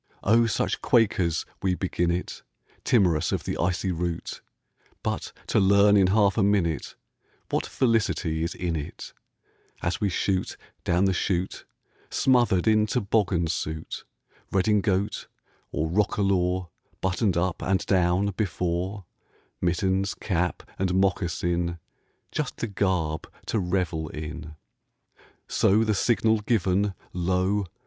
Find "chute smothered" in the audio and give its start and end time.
11.13-12.65